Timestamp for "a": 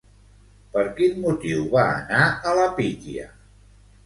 2.31-2.55